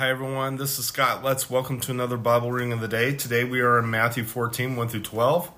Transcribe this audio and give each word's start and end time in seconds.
everyone. 0.00 0.56
This 0.56 0.78
is 0.78 0.86
Scott. 0.86 1.22
Let's 1.22 1.50
welcome 1.50 1.78
to 1.80 1.90
another 1.90 2.16
Bible 2.16 2.50
reading 2.50 2.72
of 2.72 2.80
the 2.80 2.88
day. 2.88 3.14
Today 3.14 3.44
we 3.44 3.60
are 3.60 3.78
in 3.78 3.90
Matthew 3.90 4.24
14, 4.24 4.74
1 4.74 4.88
through 4.88 5.02
12. 5.02 5.52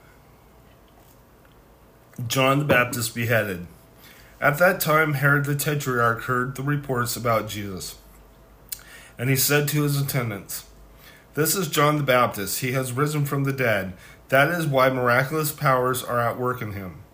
John 2.27 2.58
the 2.58 2.65
Baptist 2.65 3.15
beheaded. 3.15 3.69
At 4.40 4.58
that 4.58 4.81
time, 4.81 5.15
Herod 5.15 5.44
the 5.44 5.54
Tetrarch 5.54 6.22
heard 6.22 6.57
the 6.57 6.65
reports 6.65 7.15
about 7.15 7.49
Jesus. 7.49 7.97
And 9.17 9.31
he 9.31 9.37
said 9.37 9.69
to 9.69 9.85
his 9.85 10.01
attendants, 10.01 10.65
This 11.35 11.54
is 11.54 11.69
John 11.69 11.97
the 11.97 12.03
Baptist. 12.03 12.58
He 12.58 12.72
has 12.72 12.90
risen 12.90 13.25
from 13.26 13.44
the 13.44 13.53
dead. 13.53 13.93
That 14.30 14.48
is 14.51 14.66
why 14.66 14.90
miraculous 14.90 15.53
powers 15.53 16.03
are 16.03 16.19
at 16.19 16.41
work 16.41 16.61
in 16.61 16.73
him. 16.73 17.05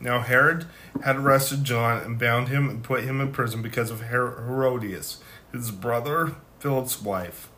Now 0.00 0.20
Herod 0.20 0.66
had 1.04 1.16
arrested 1.16 1.64
John 1.64 2.00
and 2.02 2.20
bound 2.20 2.48
him 2.48 2.68
and 2.68 2.84
put 2.84 3.02
him 3.02 3.20
in 3.20 3.32
prison 3.32 3.62
because 3.62 3.90
of 3.90 4.02
Herodias, 4.02 5.18
his 5.52 5.72
brother 5.72 6.36
Philip's 6.62 7.02
wife. 7.02 7.48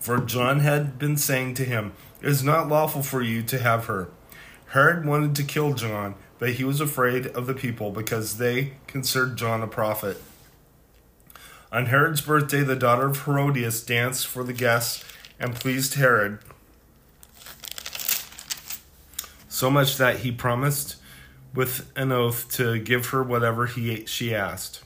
For 0.00 0.18
John 0.18 0.58
had 0.58 0.98
been 0.98 1.16
saying 1.16 1.54
to 1.54 1.64
him, 1.64 1.92
It 2.20 2.28
is 2.28 2.42
not 2.42 2.66
lawful 2.66 3.04
for 3.04 3.22
you 3.22 3.44
to 3.44 3.60
have 3.60 3.84
her. 3.84 4.08
Herod 4.70 5.06
wanted 5.06 5.36
to 5.36 5.44
kill 5.44 5.74
John, 5.74 6.16
but 6.40 6.54
he 6.54 6.64
was 6.64 6.80
afraid 6.80 7.28
of 7.28 7.46
the 7.46 7.54
people 7.54 7.92
because 7.92 8.38
they 8.38 8.72
considered 8.88 9.36
John 9.36 9.62
a 9.62 9.68
prophet. 9.68 10.20
On 11.70 11.86
Herod's 11.86 12.20
birthday, 12.20 12.64
the 12.64 12.74
daughter 12.74 13.06
of 13.06 13.26
Herodias 13.26 13.84
danced 13.84 14.26
for 14.26 14.42
the 14.42 14.52
guests 14.52 15.04
and 15.38 15.54
pleased 15.54 15.94
Herod 15.94 16.40
so 19.46 19.70
much 19.70 19.98
that 19.98 20.18
he 20.18 20.32
promised 20.32 20.96
with 21.54 21.92
an 21.94 22.10
oath 22.10 22.50
to 22.54 22.80
give 22.80 23.06
her 23.10 23.22
whatever 23.22 23.66
he 23.66 24.04
she 24.06 24.34
asked. 24.34 24.82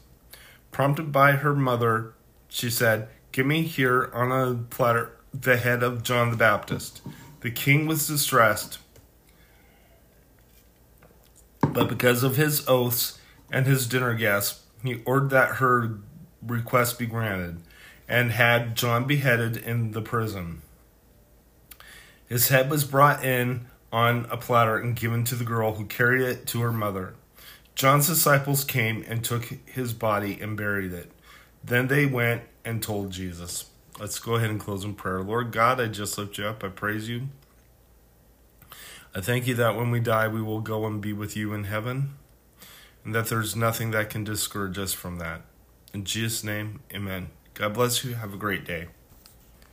Prompted 0.70 1.12
by 1.12 1.32
her 1.32 1.54
mother, 1.54 2.14
she 2.48 2.70
said, 2.70 3.08
Give 3.32 3.46
me 3.46 3.62
here 3.62 4.10
on 4.14 4.32
a 4.32 4.54
platter 4.54 5.16
the 5.32 5.56
head 5.56 5.82
of 5.82 6.02
John 6.02 6.30
the 6.30 6.36
Baptist. 6.36 7.02
The 7.40 7.50
king 7.50 7.86
was 7.86 8.06
distressed, 8.06 8.78
but 11.60 11.88
because 11.88 12.22
of 12.22 12.36
his 12.36 12.66
oaths 12.68 13.18
and 13.50 13.66
his 13.66 13.86
dinner 13.86 14.14
guests, 14.14 14.64
he 14.82 15.02
ordered 15.04 15.30
that 15.30 15.56
her 15.56 15.98
request 16.42 16.98
be 16.98 17.06
granted, 17.06 17.60
and 18.08 18.32
had 18.32 18.76
John 18.76 19.06
beheaded 19.06 19.56
in 19.56 19.92
the 19.92 20.02
prison. 20.02 20.62
His 22.26 22.48
head 22.48 22.70
was 22.70 22.84
brought 22.84 23.24
in 23.24 23.66
on 23.92 24.26
a 24.30 24.36
platter 24.36 24.76
and 24.76 24.94
given 24.94 25.24
to 25.24 25.34
the 25.34 25.44
girl 25.44 25.74
who 25.74 25.84
carried 25.84 26.22
it 26.22 26.46
to 26.48 26.60
her 26.60 26.72
mother. 26.72 27.14
John's 27.80 28.08
disciples 28.08 28.62
came 28.62 29.06
and 29.08 29.24
took 29.24 29.44
his 29.64 29.94
body 29.94 30.38
and 30.38 30.54
buried 30.54 30.92
it. 30.92 31.10
Then 31.64 31.88
they 31.88 32.04
went 32.04 32.42
and 32.62 32.82
told 32.82 33.10
Jesus. 33.10 33.70
Let's 33.98 34.18
go 34.18 34.34
ahead 34.34 34.50
and 34.50 34.60
close 34.60 34.84
in 34.84 34.92
prayer. 34.92 35.22
Lord 35.22 35.50
God, 35.50 35.80
I 35.80 35.86
just 35.86 36.18
lift 36.18 36.36
you 36.36 36.44
up. 36.44 36.62
I 36.62 36.68
praise 36.68 37.08
you. 37.08 37.28
I 39.14 39.22
thank 39.22 39.46
you 39.46 39.54
that 39.54 39.76
when 39.76 39.90
we 39.90 39.98
die, 39.98 40.28
we 40.28 40.42
will 40.42 40.60
go 40.60 40.84
and 40.84 41.00
be 41.00 41.14
with 41.14 41.38
you 41.38 41.54
in 41.54 41.64
heaven, 41.64 42.16
and 43.02 43.14
that 43.14 43.28
there's 43.28 43.56
nothing 43.56 43.92
that 43.92 44.10
can 44.10 44.24
discourage 44.24 44.76
us 44.76 44.92
from 44.92 45.16
that. 45.16 45.40
In 45.94 46.04
Jesus' 46.04 46.44
name, 46.44 46.80
amen. 46.94 47.30
God 47.54 47.72
bless 47.72 48.04
you. 48.04 48.12
Have 48.12 48.34
a 48.34 48.36
great 48.36 48.66
day. 48.66 48.88